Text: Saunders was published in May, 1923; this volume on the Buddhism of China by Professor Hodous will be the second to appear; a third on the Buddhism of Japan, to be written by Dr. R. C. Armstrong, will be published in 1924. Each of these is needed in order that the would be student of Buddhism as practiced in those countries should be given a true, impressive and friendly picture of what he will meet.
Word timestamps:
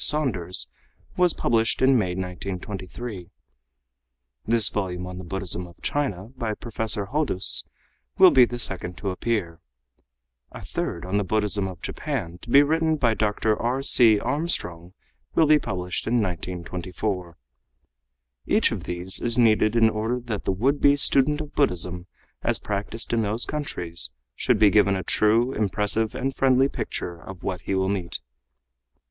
Saunders 0.03 0.67
was 1.15 1.35
published 1.35 1.79
in 1.79 1.95
May, 1.95 2.15
1923; 2.15 3.29
this 4.47 4.67
volume 4.69 5.05
on 5.05 5.19
the 5.19 5.23
Buddhism 5.23 5.67
of 5.67 5.79
China 5.83 6.29
by 6.35 6.55
Professor 6.55 7.05
Hodous 7.13 7.65
will 8.17 8.31
be 8.31 8.43
the 8.43 8.57
second 8.57 8.97
to 8.97 9.11
appear; 9.11 9.59
a 10.51 10.65
third 10.65 11.05
on 11.05 11.17
the 11.17 11.23
Buddhism 11.23 11.67
of 11.67 11.83
Japan, 11.83 12.39
to 12.41 12.49
be 12.49 12.63
written 12.63 12.95
by 12.95 13.13
Dr. 13.13 13.55
R. 13.55 13.83
C. 13.83 14.19
Armstrong, 14.19 14.93
will 15.35 15.45
be 15.45 15.59
published 15.59 16.07
in 16.07 16.15
1924. 16.15 17.37
Each 18.47 18.71
of 18.71 18.85
these 18.85 19.19
is 19.19 19.37
needed 19.37 19.75
in 19.75 19.87
order 19.87 20.19
that 20.19 20.45
the 20.45 20.51
would 20.51 20.81
be 20.81 20.95
student 20.95 21.41
of 21.41 21.53
Buddhism 21.53 22.07
as 22.41 22.57
practiced 22.57 23.13
in 23.13 23.21
those 23.21 23.45
countries 23.45 24.09
should 24.35 24.57
be 24.57 24.71
given 24.71 24.95
a 24.95 25.03
true, 25.03 25.53
impressive 25.53 26.15
and 26.15 26.35
friendly 26.35 26.67
picture 26.67 27.21
of 27.21 27.43
what 27.43 27.61
he 27.61 27.75
will 27.75 27.87
meet. 27.87 28.19